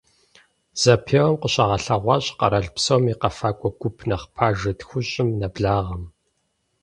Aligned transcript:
Зэпеуэм 0.81 1.35
зыкъыщагъэлъэгъуащ 1.35 2.25
къэрал 2.37 2.67
псом 2.75 3.03
и 3.11 3.15
къэфакӏуэ 3.21 3.69
гуп 3.79 3.97
нэхъ 4.07 4.25
пажэ 4.35 4.71
тхущӏым 4.79 5.29
нэблагъэм. 5.39 6.03